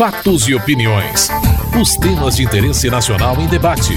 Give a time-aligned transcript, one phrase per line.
[0.00, 1.28] Fatos e opiniões.
[1.78, 3.92] Os temas de interesse nacional em debate.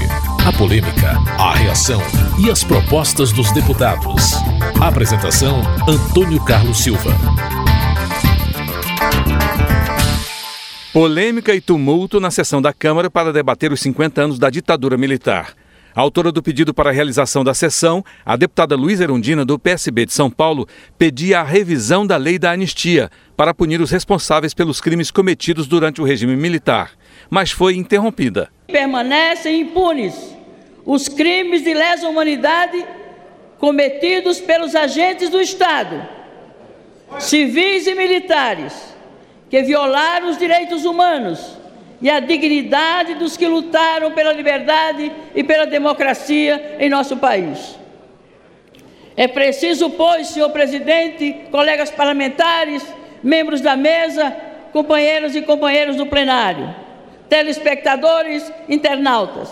[0.46, 2.02] A polêmica, a reação
[2.38, 4.34] e as propostas dos deputados.
[4.80, 7.10] Apresentação: Antônio Carlos Silva.
[10.92, 15.54] Polêmica e tumulto na sessão da Câmara para debater os 50 anos da ditadura militar.
[15.94, 20.12] Autora do pedido para a realização da sessão, a deputada Luísa Erundina, do PSB de
[20.12, 20.66] São Paulo,
[20.98, 26.00] pedia a revisão da lei da anistia para punir os responsáveis pelos crimes cometidos durante
[26.00, 26.90] o regime militar,
[27.30, 28.48] mas foi interrompida.
[28.66, 30.34] Permanecem impunes
[30.84, 32.84] os crimes de lesa humanidade
[33.60, 36.04] cometidos pelos agentes do Estado,
[37.20, 38.74] civis e militares,
[39.48, 41.56] que violaram os direitos humanos
[42.04, 47.78] e a dignidade dos que lutaram pela liberdade e pela democracia em nosso país.
[49.16, 52.86] É preciso, pois, senhor presidente, colegas parlamentares,
[53.22, 54.36] membros da mesa,
[54.70, 56.76] companheiros e companheiras do plenário,
[57.26, 59.50] telespectadores, internautas.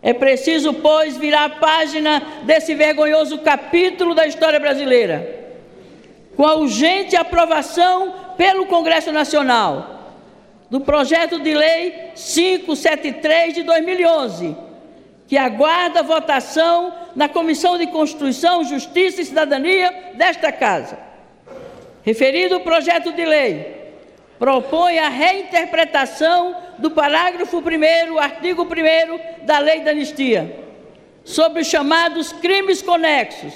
[0.00, 5.44] É preciso, pois, virar a página desse vergonhoso capítulo da história brasileira,
[6.38, 9.95] com a urgente aprovação pelo Congresso Nacional
[10.70, 14.56] do projeto de lei 573 de 2011,
[15.26, 20.98] que aguarda votação na Comissão de Constituição, Justiça e Cidadania desta Casa.
[22.02, 23.76] Referido projeto de lei
[24.38, 30.64] propõe a reinterpretação do parágrafo 1 artigo 1 da Lei da Anistia,
[31.24, 33.54] sobre os chamados crimes conexos,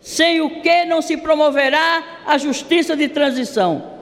[0.00, 3.97] sem o que não se promoverá a justiça de transição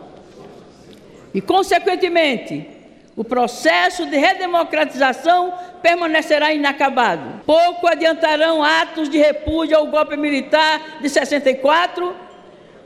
[1.37, 2.67] e, consequentemente,
[3.15, 7.43] o processo de redemocratização permanecerá inacabado.
[7.45, 12.17] Pouco adiantarão atos de repúdio ao golpe militar de 64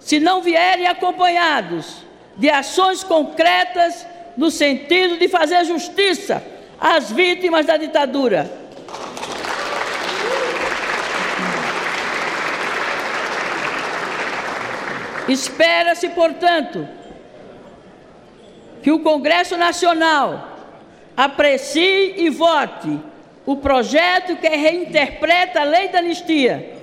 [0.01, 2.05] se não vierem acompanhados
[2.37, 4.05] de ações concretas
[4.37, 6.43] no sentido de fazer justiça
[6.81, 8.51] às vítimas da ditadura.
[15.29, 16.89] Espera-se, portanto,
[18.83, 20.49] que o Congresso Nacional
[21.17, 22.99] aprecie e vote
[23.45, 26.77] o projeto que reinterpreta a lei da anistia,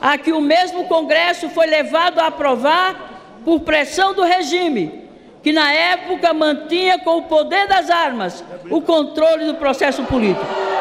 [0.00, 5.08] a que o mesmo Congresso foi levado a aprovar por pressão do regime,
[5.42, 10.71] que na época mantinha com o poder das armas o controle do processo político.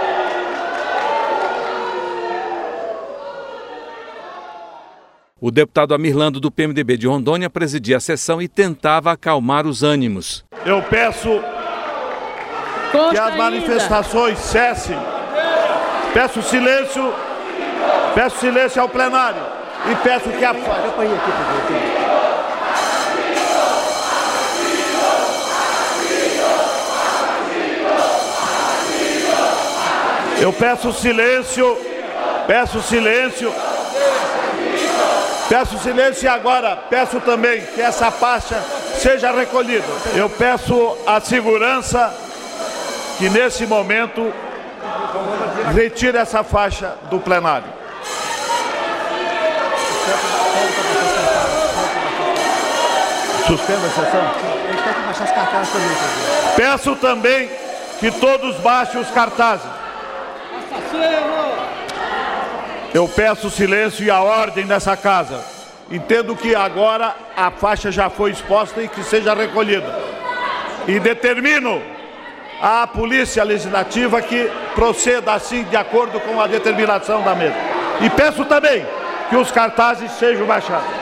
[5.44, 10.46] O deputado Amirlando do PMDB de Rondônia presidia a sessão e tentava acalmar os ânimos.
[10.64, 11.42] Eu peço
[13.10, 14.96] que as manifestações cessem.
[16.14, 17.12] Peço silêncio.
[18.14, 19.42] Peço silêncio ao plenário.
[19.92, 20.54] E peço que a.
[30.40, 31.78] Eu peço silêncio.
[32.46, 33.52] Peço silêncio.
[35.52, 38.58] Peço silêncio e agora peço também que essa faixa
[38.96, 39.84] seja recolhida.
[40.16, 42.10] Eu peço a segurança
[43.18, 44.34] que nesse momento
[45.76, 47.68] retire essa faixa do plenário.
[53.46, 54.32] Suspenda a sessão?
[56.56, 57.50] Peço também
[58.00, 59.68] que todos baixem os cartazes.
[60.72, 61.41] Assassino!
[62.94, 65.44] Eu peço silêncio e a ordem nessa casa.
[65.90, 70.00] Entendo que agora a faixa já foi exposta e que seja recolhida.
[70.88, 71.82] E determino
[72.62, 77.56] à Polícia Legislativa que proceda assim de acordo com a determinação da mesa.
[78.02, 78.86] E peço também
[79.30, 81.01] que os cartazes sejam baixados.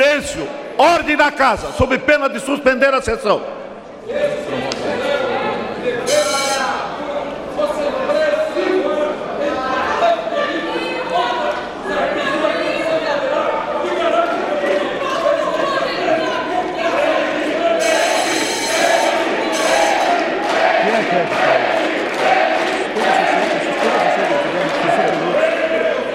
[0.00, 3.42] Silêncio, ordem da casa, sob pena de suspender a sessão.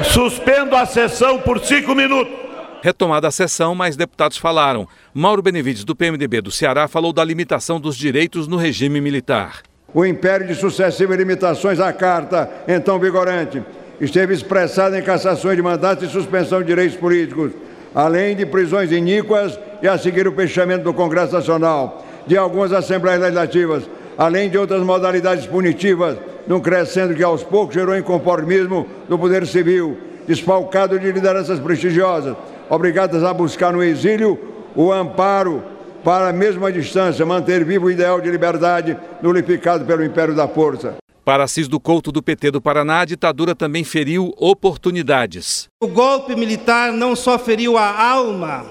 [0.05, 2.44] Suspendo a sessão por cinco minutos.
[2.85, 4.87] Retomada a sessão, mais deputados falaram.
[5.11, 9.63] Mauro Benevides, do PMDB do Ceará, falou da limitação dos direitos no regime militar.
[9.91, 13.63] O império de sucessivas limitações à carta, então vigorante,
[13.99, 17.53] esteve expressado em cassações de mandatos e suspensão de direitos políticos,
[17.95, 22.05] além de prisões iníquas e a seguir o fechamento do Congresso Nacional.
[22.27, 27.97] de algumas Assembleias Legislativas, além de outras modalidades punitivas, num crescendo que aos poucos gerou
[27.97, 29.97] inconformismo do Poder Civil,
[30.27, 32.35] desfalcado de lideranças prestigiosas,
[32.69, 34.39] obrigadas a buscar no exílio
[34.75, 35.63] o amparo
[36.03, 40.95] para a mesma distância manter vivo o ideal de liberdade nulificado pelo império da força.
[41.23, 45.67] Para Assis do Couto do PT do Paraná, a ditadura também feriu oportunidades.
[45.81, 48.63] O golpe militar não só feriu a alma,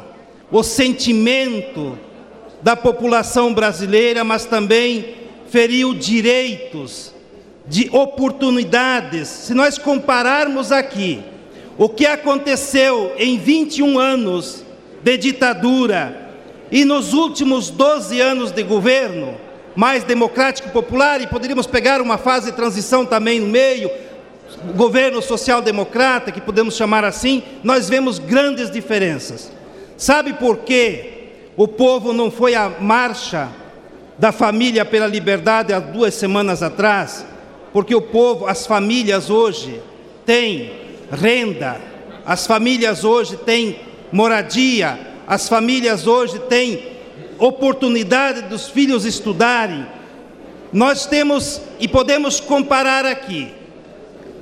[0.52, 1.98] o sentimento
[2.62, 5.16] da população brasileira, mas também
[5.48, 7.12] feriu direitos,
[7.66, 9.26] de oportunidades.
[9.26, 11.24] Se nós compararmos aqui
[11.76, 14.64] o que aconteceu em 21 anos
[15.02, 16.32] de ditadura
[16.70, 19.34] e nos últimos 12 anos de governo,
[19.76, 23.90] mais democrático e popular, e poderíamos pegar uma fase de transição também no meio,
[24.74, 29.52] governo social-democrata, que podemos chamar assim, nós vemos grandes diferenças.
[29.96, 31.12] Sabe por que
[31.56, 33.48] o povo não foi à marcha
[34.18, 37.26] da família pela liberdade há duas semanas atrás?
[37.72, 39.80] Porque o povo, as famílias hoje
[40.24, 41.80] têm renda,
[42.24, 43.80] as famílias hoje têm
[44.10, 46.94] moradia, as famílias hoje têm
[47.38, 49.86] oportunidade dos filhos estudarem.
[50.72, 53.52] Nós temos e podemos comparar aqui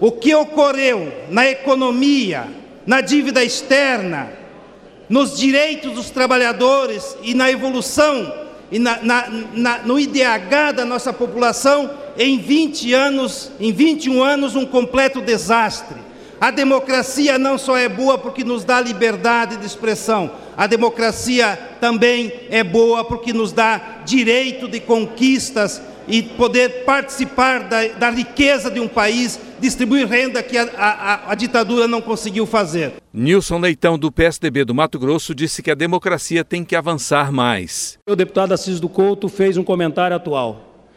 [0.00, 2.46] o que ocorreu na economia,
[2.86, 4.32] na dívida externa,
[5.08, 8.32] nos direitos dos trabalhadores e na evolução
[8.70, 14.56] e na, na, na, no IDH da nossa população em 20 anos, em 21 anos,
[14.56, 16.11] um completo desastre.
[16.42, 22.32] A democracia não só é boa porque nos dá liberdade de expressão, a democracia também
[22.50, 28.80] é boa porque nos dá direito de conquistas e poder participar da, da riqueza de
[28.80, 32.94] um país, distribuir renda que a, a, a, ditadura não conseguiu fazer.
[33.14, 38.00] Nilson Leitão, do PSDB do Mato Grosso, disse que a democracia tem que avançar mais.
[38.04, 40.88] O deputado Assis do Couto fez um comentário atual.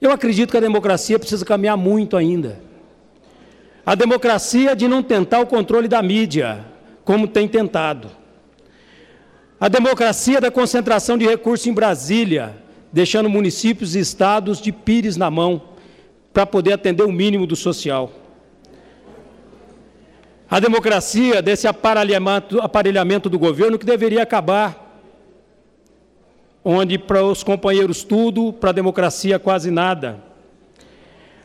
[0.00, 2.64] Eu acredito que a democracia precisa caminhar muito ainda.
[3.86, 6.64] A democracia de não tentar o controle da mídia,
[7.04, 8.10] como tem tentado.
[9.60, 12.56] A democracia da concentração de recursos em Brasília,
[12.92, 15.62] deixando municípios e estados de pires na mão
[16.32, 18.10] para poder atender o mínimo do social.
[20.50, 25.00] A democracia desse aparelhamento, do governo que deveria acabar,
[26.64, 30.24] onde para os companheiros tudo, para a democracia quase nada.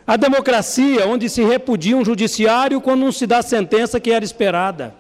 [0.06, 4.26] A democracia, onde se repudia um judiciário quando não se dá a sentença que era
[4.26, 4.96] esperada.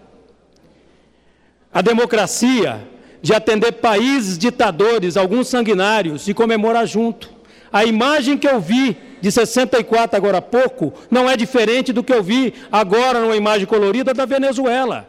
[1.74, 2.88] A democracia,
[3.21, 7.30] de atender países ditadores, alguns sanguinários, e comemorar junto.
[7.71, 12.12] A imagem que eu vi de 64 agora há pouco não é diferente do que
[12.12, 15.07] eu vi agora numa imagem colorida da Venezuela,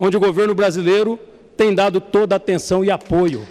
[0.00, 1.18] onde o governo brasileiro
[1.56, 3.46] tem dado toda a atenção e apoio.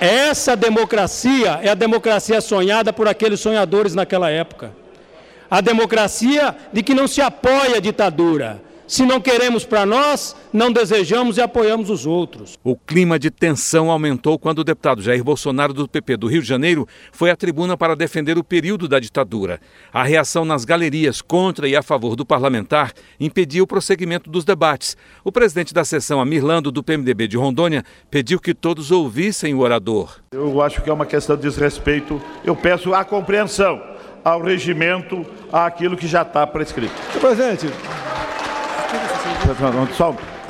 [0.00, 4.72] Essa democracia é a democracia sonhada por aqueles sonhadores naquela época.
[5.50, 8.60] A democracia de que não se apoia a ditadura.
[8.86, 12.56] Se não queremos para nós, não desejamos e apoiamos os outros.
[12.62, 16.46] O clima de tensão aumentou quando o deputado Jair Bolsonaro, do PP do Rio de
[16.46, 19.60] Janeiro, foi à tribuna para defender o período da ditadura.
[19.92, 24.96] A reação nas galerias contra e a favor do parlamentar impediu o prosseguimento dos debates.
[25.24, 30.20] O presidente da sessão, Amirlando, do PMDB de Rondônia, pediu que todos ouvissem o orador.
[30.30, 32.22] Eu acho que é uma questão de desrespeito.
[32.44, 33.82] Eu peço a compreensão
[34.24, 36.94] ao regimento, àquilo que já está prescrito.
[37.12, 37.66] Senhor presidente,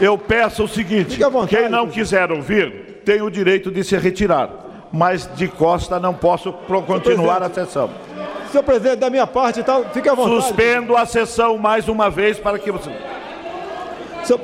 [0.01, 4.51] eu peço o seguinte: vontade, quem não quiser ouvir tem o direito de se retirar,
[4.93, 6.53] mas de costa não posso
[6.87, 7.91] continuar a sessão.
[8.51, 10.43] Senhor presidente, da minha parte, então, fique à vontade.
[10.43, 12.91] Suspendo a sessão mais uma vez para que você.
[14.25, 14.41] Senhor,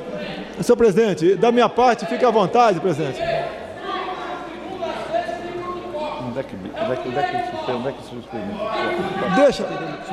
[0.61, 3.19] senhor presidente, da minha parte, fique à vontade, presidente.
[6.33, 7.71] Onde é que, onde é que, onde é que?
[7.71, 8.53] Onde é que suspende?
[9.35, 9.63] Deixa.
[9.63, 10.03] Deixa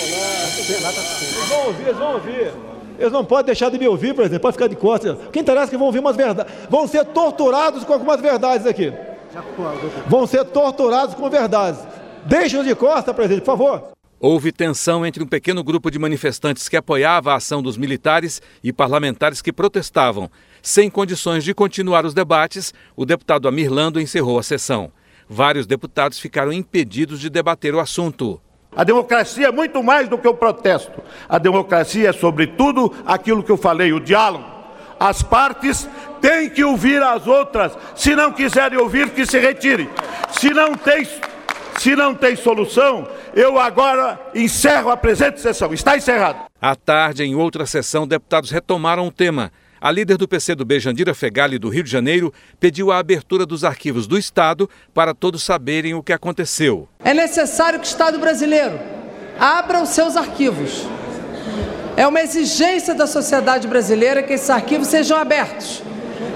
[0.00, 0.48] rolar.
[0.56, 2.52] Eles vão ouvir, eles vão ouvir.
[2.98, 5.12] Eles não podem deixar de me ouvir, presidente, pode ficar de costas.
[5.26, 6.50] O que interessa é que vão ouvir umas verdades.
[6.70, 8.94] Vão ser torturados com algumas verdades aqui.
[10.06, 11.80] Vão ser torturados com verdades.
[12.24, 13.93] Deixem-nos de costas, presidente, por favor.
[14.26, 18.72] Houve tensão entre um pequeno grupo de manifestantes que apoiava a ação dos militares e
[18.72, 20.30] parlamentares que protestavam.
[20.62, 24.90] Sem condições de continuar os debates, o deputado Amirlando encerrou a sessão.
[25.28, 28.40] Vários deputados ficaram impedidos de debater o assunto.
[28.74, 31.02] A democracia é muito mais do que o protesto.
[31.28, 34.46] A democracia é, sobretudo, aquilo que eu falei, o diálogo.
[34.98, 35.86] As partes
[36.22, 37.76] têm que ouvir as outras.
[37.94, 39.86] Se não quiserem ouvir, que se retire.
[40.30, 41.06] Se não tem,
[41.78, 45.72] se não tem solução, eu agora encerro a presente sessão.
[45.72, 46.44] Está encerrado.
[46.60, 51.58] À tarde, em outra sessão, deputados retomaram o tema A líder do PCdoB, Jandira Fegali,
[51.58, 56.02] do Rio de Janeiro, pediu a abertura dos arquivos do Estado para todos saberem o
[56.02, 56.88] que aconteceu.
[57.04, 58.78] É necessário que o Estado brasileiro
[59.38, 60.86] abra os seus arquivos.
[61.96, 65.82] É uma exigência da sociedade brasileira que esses arquivos sejam abertos,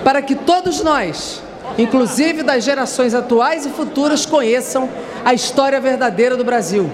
[0.04, 1.42] para que todos nós,
[1.76, 4.88] inclusive das gerações atuais e futuras, conheçam
[5.24, 6.90] a história verdadeira do Brasil.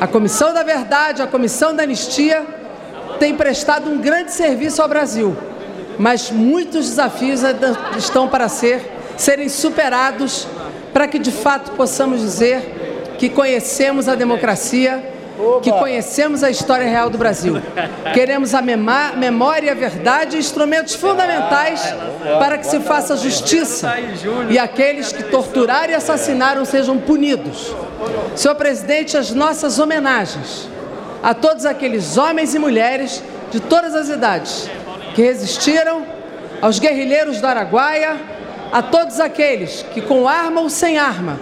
[0.00, 2.44] A Comissão da Verdade, a Comissão da Anistia,
[3.18, 5.36] tem prestado um grande serviço ao Brasil
[5.98, 7.42] mas muitos desafios
[7.96, 8.82] estão para ser,
[9.16, 10.46] serem superados
[10.92, 15.11] para que de fato possamos dizer que conhecemos a democracia,
[15.62, 17.60] que conhecemos a história real do Brasil.
[18.14, 21.82] Queremos a memória e a verdade, instrumentos fundamentais
[22.38, 23.94] para que se faça justiça
[24.50, 27.74] e aqueles que torturaram e assassinaram sejam punidos.
[28.36, 30.68] Senhor presidente, as nossas homenagens
[31.22, 33.22] a todos aqueles homens e mulheres
[33.52, 34.68] de todas as idades
[35.14, 36.04] que resistiram,
[36.60, 38.16] aos guerrilheiros do Araguaia,
[38.72, 41.38] a todos aqueles que, com arma ou sem arma,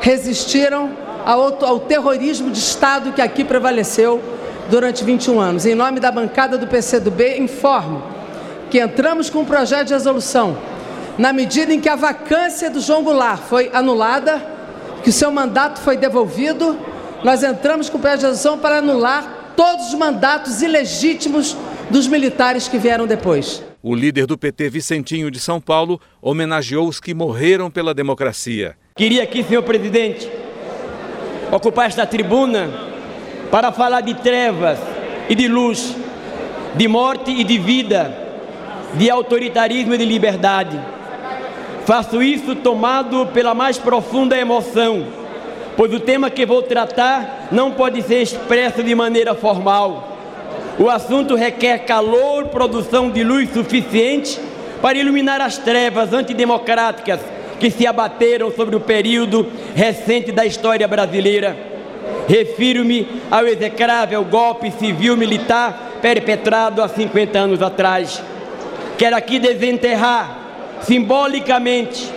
[0.00, 0.90] resistiram
[1.24, 4.22] ao, ao terrorismo de Estado que aqui prevaleceu
[4.70, 5.66] durante 21 anos.
[5.66, 8.02] Em nome da bancada do PCdoB, informo
[8.70, 10.56] que entramos com um projeto de resolução
[11.18, 14.42] na medida em que a vacância do João Goulart foi anulada,
[15.02, 16.78] que o seu mandato foi devolvido,
[17.22, 21.56] nós entramos com o projeto de resolução para anular todos os mandatos ilegítimos
[21.90, 23.62] dos militares que vieram depois.
[23.82, 28.76] O líder do PT, Vicentinho de São Paulo, homenageou os que morreram pela democracia.
[28.96, 30.30] Queria aqui, senhor presidente,
[31.52, 32.68] ocupar esta tribuna
[33.50, 34.80] para falar de trevas
[35.28, 35.94] e de luz,
[36.74, 38.12] de morte e de vida,
[38.94, 40.80] de autoritarismo e de liberdade.
[41.86, 45.06] Faço isso tomado pela mais profunda emoção,
[45.76, 50.08] pois o tema que vou tratar não pode ser expresso de maneira formal
[50.78, 54.40] o assunto requer calor, produção de luz suficiente
[54.80, 57.20] para iluminar as trevas antidemocráticas
[57.62, 61.56] que se abateram sobre o período recente da história brasileira.
[62.28, 68.20] Refiro-me ao execrável golpe civil-militar perpetrado há 50 anos atrás.
[68.98, 70.38] Quero aqui desenterrar
[70.82, 72.10] simbolicamente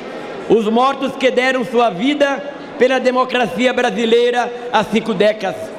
[0.50, 2.42] os mortos que deram sua vida
[2.80, 5.76] pela democracia brasileira há cinco décadas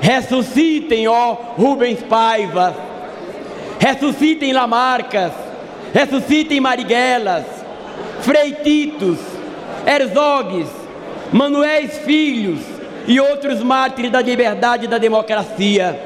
[0.00, 2.74] Ressuscitem, ó Rubens Paiva.
[3.78, 5.32] Ressuscitem Lamarcas.
[5.94, 7.61] Ressuscitem Marigelas.
[8.22, 9.18] Freititos.
[9.86, 10.68] Herzogues.
[11.32, 12.60] Manuéis Filhos
[13.06, 15.98] e outros mártires da liberdade e da democracia.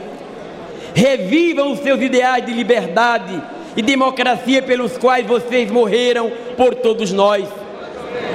[0.95, 3.43] Revivam os seus ideais de liberdade
[3.77, 7.47] e democracia pelos quais vocês morreram por todos nós.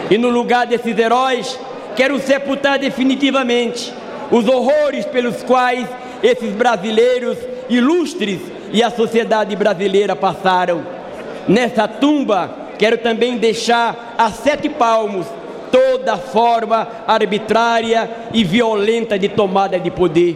[0.09, 1.57] E no lugar desses heróis,
[1.95, 3.91] quero sepultar definitivamente
[4.29, 5.87] os horrores pelos quais
[6.21, 7.37] esses brasileiros
[7.69, 10.85] ilustres e a sociedade brasileira passaram.
[11.47, 15.27] Nessa tumba, quero também deixar a sete palmos
[15.71, 20.35] toda forma arbitrária e violenta de tomada de poder.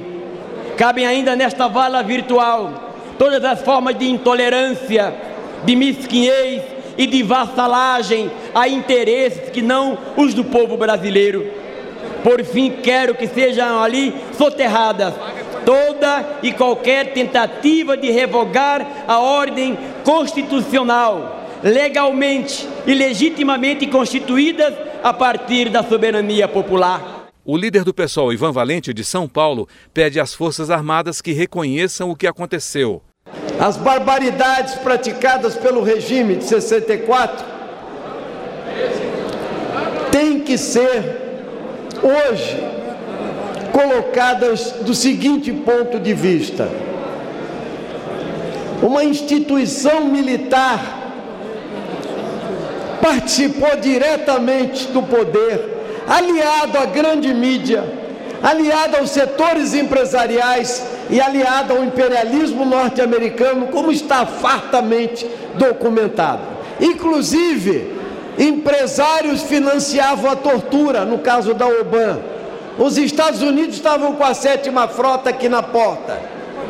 [0.78, 5.12] Cabem ainda nesta vala virtual todas as formas de intolerância,
[5.64, 6.62] de mesquinhez
[6.96, 11.66] e de vassalagem a interesses que não os do povo brasileiro
[12.25, 15.14] por fim, quero que sejam ali soterradas
[15.64, 24.72] toda e qualquer tentativa de revogar a ordem constitucional, legalmente e legitimamente constituídas
[25.03, 27.25] a partir da soberania popular.
[27.43, 32.12] O líder do PSOL, Ivan Valente, de São Paulo, pede às Forças Armadas que reconheçam
[32.12, 33.01] o que aconteceu.
[33.60, 37.43] As barbaridades praticadas pelo regime de 64
[40.12, 41.48] têm que ser
[42.03, 42.57] hoje
[43.72, 46.69] colocadas do seguinte ponto de vista:
[48.84, 51.05] uma instituição militar
[53.06, 57.84] participou diretamente do poder, aliado à grande mídia,
[58.42, 66.42] aliado aos setores empresariais e aliado ao imperialismo norte-americano, como está fartamente documentado.
[66.82, 67.94] Inclusive,
[68.40, 72.20] Empresários financiavam a tortura, no caso da OBAN.
[72.78, 76.20] Os Estados Unidos estavam com a sétima frota aqui na porta.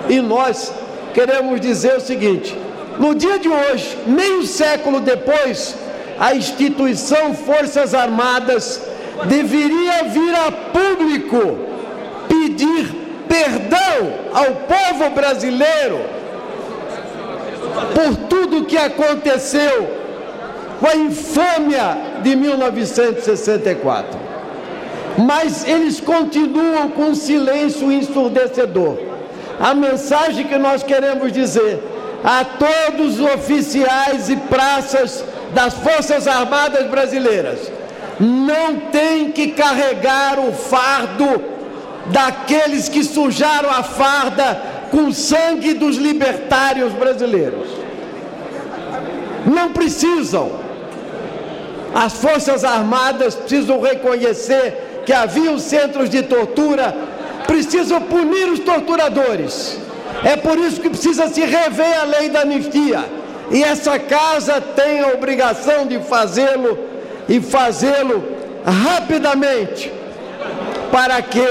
[0.07, 0.71] E nós
[1.13, 2.55] queremos dizer o seguinte:
[2.99, 5.75] no dia de hoje, meio século depois,
[6.19, 8.81] a instituição Forças Armadas
[9.27, 11.57] deveria vir a público
[12.27, 12.93] pedir
[13.27, 15.99] perdão ao povo brasileiro
[17.93, 19.89] por tudo que aconteceu
[20.79, 24.19] com a infâmia de 1964.
[25.17, 28.97] Mas eles continuam com silêncio ensurdecedor.
[29.59, 31.81] A mensagem que nós queremos dizer
[32.23, 35.23] a todos os oficiais e praças
[35.55, 37.71] das Forças Armadas Brasileiras.
[38.19, 41.41] Não tem que carregar o fardo
[42.07, 47.67] daqueles que sujaram a farda com sangue dos libertários brasileiros.
[49.45, 50.51] Não precisam.
[51.93, 56.93] As Forças Armadas precisam reconhecer que havia centros de tortura,
[57.47, 59.79] precisam punir os torturadores.
[60.23, 63.05] É por isso que precisa se rever a lei da anistia.
[63.55, 66.77] E essa casa tem a obrigação de fazê-lo
[67.29, 68.21] e fazê-lo
[68.65, 69.89] rapidamente,
[70.91, 71.47] para que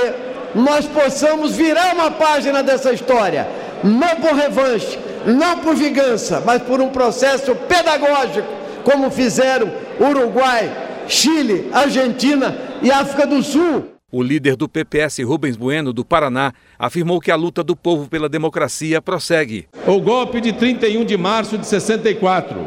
[0.54, 3.48] nós possamos virar uma página dessa história,
[3.82, 8.48] não por revanche, não por vingança, mas por um processo pedagógico,
[8.84, 10.70] como fizeram Uruguai,
[11.08, 13.93] Chile, Argentina e África do Sul.
[14.16, 18.28] O líder do PPS, Rubens Bueno, do Paraná, afirmou que a luta do povo pela
[18.28, 19.66] democracia prossegue.
[19.88, 22.64] O golpe de 31 de março de 64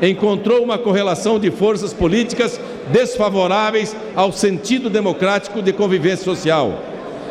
[0.00, 2.58] encontrou uma correlação de forças políticas
[2.90, 6.82] desfavoráveis ao sentido democrático de convivência social.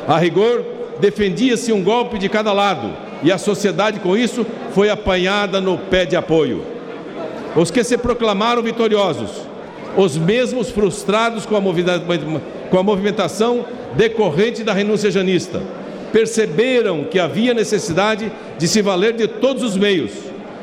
[0.08, 0.64] A rigor,
[1.00, 6.06] defendia-se um golpe de cada lado e a sociedade, com isso, foi apanhada no pé
[6.06, 6.64] de apoio.
[7.56, 9.47] Os que se proclamaram vitoriosos,
[9.98, 11.62] os mesmos frustrados com a
[12.70, 15.62] com a movimentação decorrente da renúncia janista.
[16.14, 20.12] Perceberam que havia necessidade de se valer de todos os meios.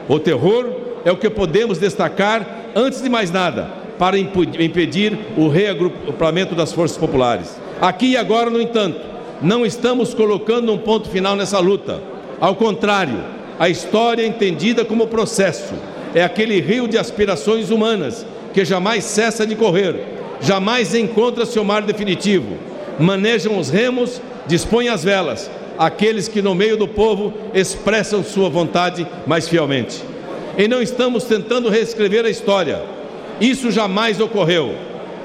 [0.08, 0.66] O terror
[1.04, 6.96] é o que podemos destacar, antes de mais nada, para impedir o reagrupamento das forças
[6.96, 7.58] populares.
[7.80, 9.00] Aqui e agora, no entanto,
[9.42, 12.00] não estamos colocando um ponto final nessa luta.
[12.40, 13.22] Ao contrário,
[13.58, 15.74] a história é entendida como processo.
[16.14, 18.24] É aquele rio de aspirações humanas
[18.54, 22.56] que jamais cessa de correr jamais encontra seu mar definitivo.
[22.99, 29.06] Manejam os remos, dispõem as velas, aqueles que no meio do povo expressam sua vontade
[29.26, 30.02] mais fielmente.
[30.56, 32.82] E não estamos tentando reescrever a história.
[33.40, 34.76] Isso jamais ocorreu.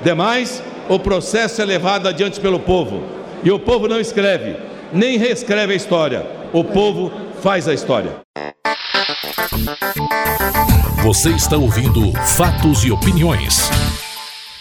[0.03, 3.03] Demais, o processo é levado adiante pelo povo.
[3.43, 4.55] E o povo não escreve,
[4.91, 6.25] nem reescreve a história.
[6.51, 8.11] O povo faz a história.
[11.01, 13.69] Você está ouvindo Fatos e Opiniões.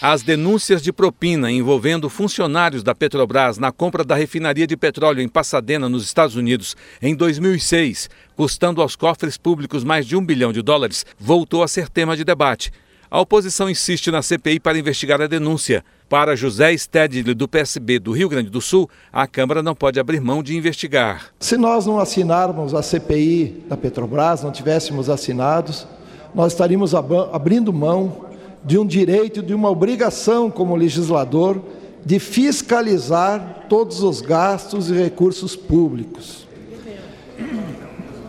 [0.01, 5.27] As denúncias de propina envolvendo funcionários da Petrobras na compra da refinaria de petróleo em
[5.27, 10.61] Pasadena, nos Estados Unidos, em 2006, custando aos cofres públicos mais de um bilhão de
[10.61, 12.71] dólares, voltou a ser tema de debate.
[13.11, 15.83] A oposição insiste na CPI para investigar a denúncia.
[16.07, 20.21] Para José Stedley, do PSB do Rio Grande do Sul, a Câmara não pode abrir
[20.21, 21.33] mão de investigar.
[21.39, 25.85] Se nós não assinarmos a CPI da Petrobras, não tivéssemos assinados,
[26.33, 28.29] nós estaríamos abrindo mão
[28.63, 31.61] de um direito, de uma obrigação como legislador
[32.05, 36.47] de fiscalizar todos os gastos e recursos públicos.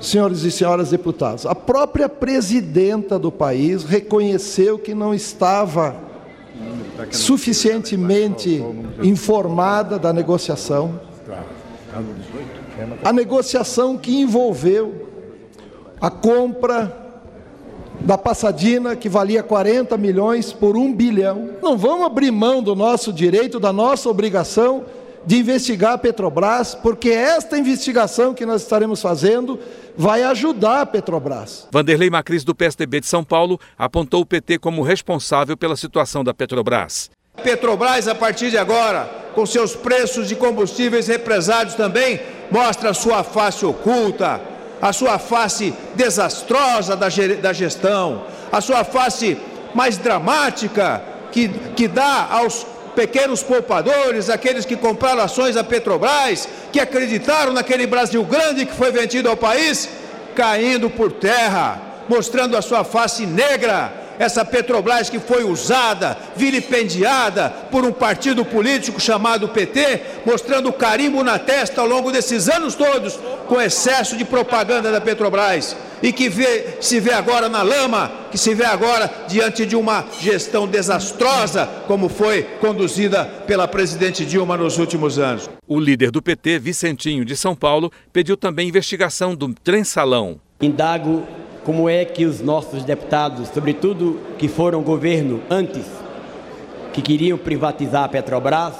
[0.00, 5.94] Senhores e senhoras deputados, a própria presidenta do país reconheceu que não estava
[7.10, 8.64] suficientemente
[9.02, 10.98] informada da negociação.
[13.04, 15.06] A negociação que envolveu
[16.00, 17.09] a compra
[18.00, 21.50] da Passadina, que valia 40 milhões por um bilhão.
[21.62, 24.84] Não vamos abrir mão do nosso direito, da nossa obrigação
[25.24, 29.58] de investigar a Petrobras, porque esta investigação que nós estaremos fazendo
[29.96, 31.68] vai ajudar a Petrobras.
[31.70, 36.32] Vanderlei Macris, do PSDB de São Paulo, apontou o PT como responsável pela situação da
[36.32, 37.10] Petrobras.
[37.42, 43.64] Petrobras, a partir de agora, com seus preços de combustíveis represados também, mostra sua face
[43.64, 44.40] oculta,
[44.80, 49.36] a sua face desastrosa da gestão, a sua face
[49.74, 56.80] mais dramática, que, que dá aos pequenos poupadores, aqueles que compraram ações da Petrobras, que
[56.80, 59.88] acreditaram naquele Brasil grande que foi vendido ao país,
[60.34, 67.86] caindo por terra, mostrando a sua face negra essa Petrobras que foi usada, vilipendiada por
[67.86, 73.58] um partido político chamado PT, mostrando carimbo na testa ao longo desses anos todos, com
[73.58, 78.52] excesso de propaganda da Petrobras, e que vê, se vê agora na lama, que se
[78.52, 85.18] vê agora diante de uma gestão desastrosa, como foi conduzida pela presidente Dilma nos últimos
[85.18, 85.48] anos.
[85.66, 90.38] O líder do PT, Vicentinho de São Paulo, pediu também investigação do trem salão.
[90.60, 91.26] Indago
[91.64, 95.84] como é que os nossos deputados, sobretudo que foram governo antes,
[96.92, 98.74] que queriam privatizar a Petrobras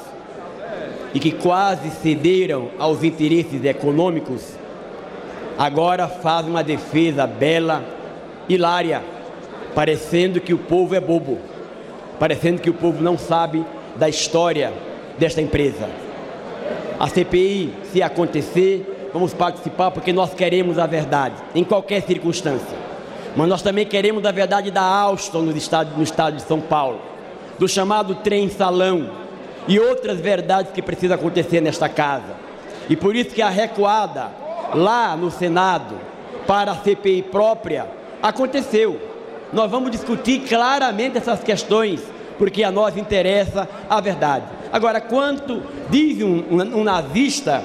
[1.12, 4.54] e que quase cederam aos interesses econômicos,
[5.58, 7.84] agora fazem uma defesa bela,
[8.48, 9.02] hilária,
[9.74, 11.38] parecendo que o povo é bobo,
[12.18, 13.64] parecendo que o povo não sabe
[13.96, 14.72] da história
[15.18, 15.88] desta empresa.
[16.98, 22.78] A CPI, se acontecer, vamos participar porque nós queremos a verdade, em qualquer circunstância.
[23.36, 27.00] Mas nós também queremos a verdade da Alstom no estado, no estado de São Paulo,
[27.58, 29.10] do chamado trem salão
[29.68, 32.34] e outras verdades que precisam acontecer nesta casa.
[32.88, 34.30] E por isso que a recuada
[34.74, 35.94] lá no Senado
[36.46, 37.86] para a CPI própria
[38.22, 39.00] aconteceu.
[39.52, 42.00] Nós vamos discutir claramente essas questões,
[42.38, 44.44] porque a nós interessa a verdade.
[44.72, 47.62] Agora, quanto diz um, um, nazista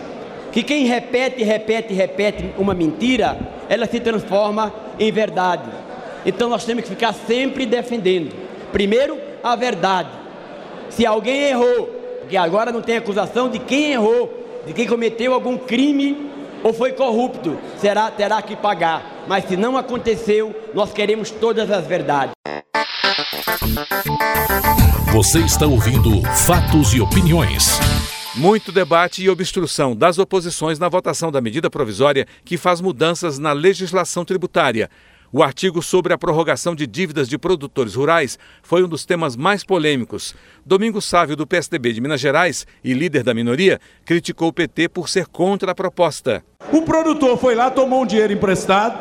[0.55, 3.37] que quem repete, repete, repete uma mentira,
[3.67, 5.69] ela se transforma em verdade.
[6.25, 8.33] Então nós temos que ficar sempre defendendo.
[8.71, 10.07] Primeiro, a verdade.
[10.89, 11.87] Se alguém errou,
[12.21, 14.33] porque agora não tem acusação de quem errou,
[14.65, 16.31] de quem cometeu algum crime
[16.63, 19.25] ou foi corrupto, será terá que pagar.
[19.27, 22.31] Mas se não aconteceu, nós queremos todas as verdades.
[25.11, 27.77] Você está ouvindo Fatos e Opiniões.
[28.37, 33.53] Muito debate e obstrução das oposições na votação da medida provisória que faz mudanças na
[33.53, 34.89] legislação tributária.
[35.31, 39.63] O artigo sobre a prorrogação de dívidas de produtores rurais foi um dos temas mais
[39.63, 40.35] polêmicos.
[40.65, 45.07] Domingos Sávio, do PSDB de Minas Gerais e líder da minoria, criticou o PT por
[45.07, 46.43] ser contra a proposta.
[46.73, 48.99] O produtor foi lá, tomou um dinheiro emprestado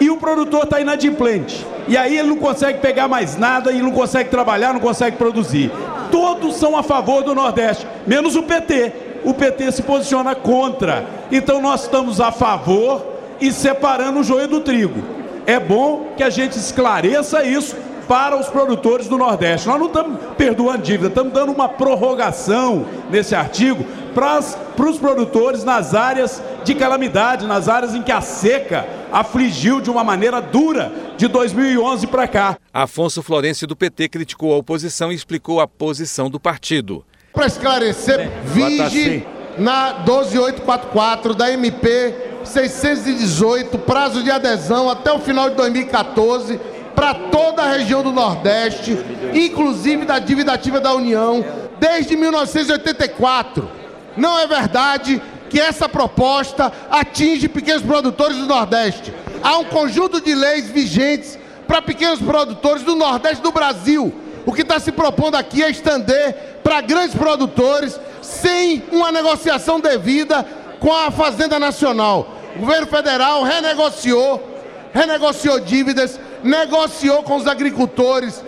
[0.00, 1.64] e o produtor está inadimplente.
[1.86, 5.70] E aí ele não consegue pegar mais nada e não consegue trabalhar, não consegue produzir.
[6.16, 9.20] Todos são a favor do Nordeste, menos o PT.
[9.22, 11.04] O PT se posiciona contra.
[11.30, 13.04] Então nós estamos a favor
[13.38, 14.98] e separando o joio do trigo.
[15.44, 17.76] É bom que a gente esclareça isso
[18.08, 19.68] para os produtores do Nordeste.
[19.68, 23.84] Nós não estamos perdoando dívida, estamos dando uma prorrogação nesse artigo
[24.16, 29.90] para os produtores nas áreas de calamidade, nas áreas em que a seca afligiu de
[29.90, 32.56] uma maneira dura de 2011 para cá.
[32.72, 37.04] Afonso Florencio do PT criticou a oposição e explicou a posição do partido.
[37.30, 39.26] Para esclarecer, vige
[39.58, 46.58] na 12844 da MP 618, prazo de adesão até o final de 2014
[46.94, 48.96] para toda a região do Nordeste,
[49.34, 51.44] inclusive da dívida ativa da União,
[51.78, 53.85] desde 1984.
[54.16, 59.12] Não é verdade que essa proposta atinge pequenos produtores do Nordeste.
[59.42, 64.12] Há um conjunto de leis vigentes para pequenos produtores do Nordeste do Brasil.
[64.44, 70.44] O que está se propondo aqui é estender para grandes produtores sem uma negociação devida
[70.80, 72.28] com a Fazenda Nacional.
[72.56, 74.60] O governo federal renegociou,
[74.92, 78.42] renegociou dívidas, negociou com os agricultores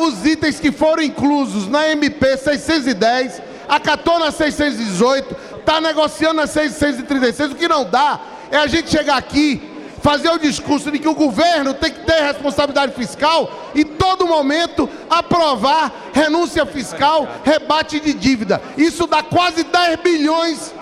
[0.00, 7.52] os itens que foram inclusos na MP 610, acatou na 618, está negociando na 636.
[7.52, 9.62] O que não dá é a gente chegar aqui,
[10.02, 14.88] fazer o discurso de que o governo tem que ter responsabilidade fiscal e todo momento
[15.08, 18.60] aprovar renúncia fiscal, rebate de dívida.
[18.76, 20.74] Isso dá quase 10 bilhões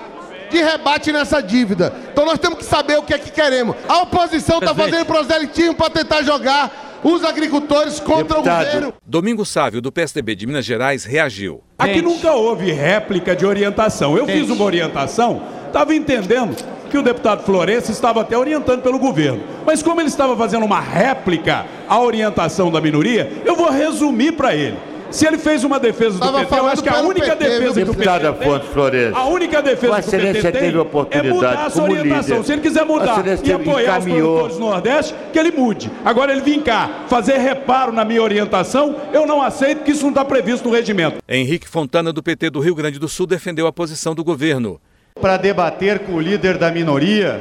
[0.50, 1.92] de rebate nessa dívida.
[2.12, 3.74] Então nós temos que saber o que é que queremos.
[3.88, 8.62] A oposição está fazendo proselitismo para tentar jogar os agricultores contra Deputado.
[8.62, 8.94] o governo.
[9.06, 11.62] Domingo Sávio, do PSDB de Minas Gerais, reagiu.
[11.78, 12.04] Aqui Gente.
[12.04, 14.16] nunca houve réplica de orientação.
[14.16, 14.40] Eu Gente.
[14.40, 16.56] fiz uma orientação, estava entendendo
[16.90, 19.42] que o deputado Florencio estava até orientando pelo governo.
[19.64, 24.54] Mas como ele estava fazendo uma réplica à orientação da minoria, eu vou resumir para
[24.54, 24.76] ele.
[25.12, 27.90] Se ele fez uma defesa do PT, eu acho que a única PT, defesa que
[27.90, 30.70] o PT tem, a única defesa que o PT tem
[31.10, 32.36] é mudar a sua orientação.
[32.38, 32.46] Líder.
[32.46, 35.90] Se ele quiser mudar e apoiar os produtores do Nordeste, que ele mude.
[36.04, 40.10] Agora ele vir cá fazer reparo na minha orientação, eu não aceito que isso não
[40.10, 41.18] está previsto no regimento.
[41.28, 44.80] Henrique Fontana, do PT do Rio Grande do Sul, defendeu a posição do governo.
[45.20, 47.38] Para debater com o líder da minoria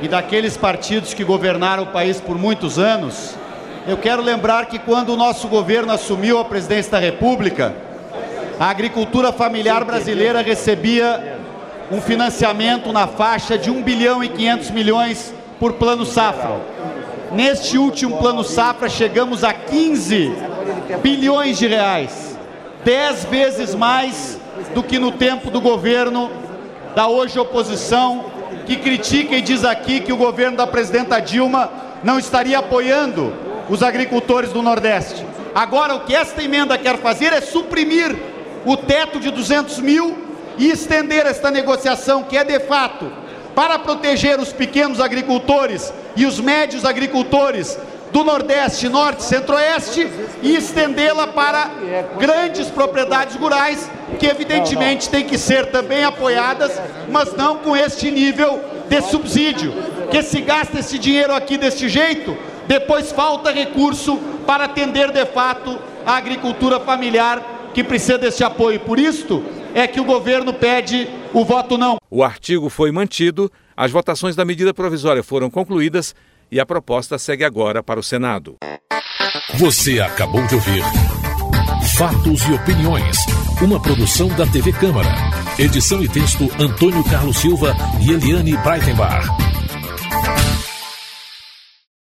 [0.00, 3.34] e daqueles partidos que governaram o país por muitos anos,
[3.86, 7.74] eu quero lembrar que quando o nosso governo assumiu a presidência da República,
[8.58, 11.38] a agricultura familiar brasileira recebia
[11.90, 16.60] um financiamento na faixa de 1 bilhão e 500 milhões por plano safra.
[17.32, 20.30] Neste último plano safra chegamos a 15
[21.02, 22.38] bilhões de reais,
[22.84, 24.38] 10 vezes mais
[24.74, 26.30] do que no tempo do governo
[26.94, 28.26] da hoje oposição,
[28.66, 31.70] que critica e diz aqui que o governo da presidenta Dilma
[32.04, 35.24] não estaria apoiando os agricultores do Nordeste.
[35.54, 38.14] Agora, o que esta emenda quer fazer é suprimir
[38.66, 40.18] o teto de 200 mil
[40.58, 43.10] e estender esta negociação, que é de fato
[43.54, 47.78] para proteger os pequenos agricultores e os médios agricultores
[48.12, 50.08] do Nordeste, Norte, Centro-Oeste
[50.42, 51.70] e estendê-la para
[52.18, 56.72] grandes propriedades rurais, que evidentemente têm que ser também apoiadas,
[57.08, 59.72] mas não com este nível de subsídio.
[60.10, 65.78] Que se gasta esse dinheiro aqui deste jeito, depois falta recurso para atender de fato
[66.04, 68.80] a agricultura familiar que precisa desse apoio.
[68.80, 69.42] Por isso
[69.74, 71.98] é que o governo pede o voto não.
[72.10, 76.14] O artigo foi mantido, as votações da medida provisória foram concluídas
[76.50, 78.56] e a proposta segue agora para o Senado.
[79.54, 80.82] Você acabou de ouvir
[81.96, 83.16] Fatos e Opiniões,
[83.62, 85.08] uma produção da TV Câmara.
[85.58, 89.26] Edição e texto Antônio Carlos Silva e Eliane Breitenbach.